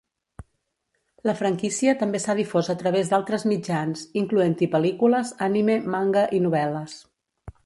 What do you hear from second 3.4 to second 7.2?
mitjans, incloent-hi pel·lícules, anime, manga i novel·les.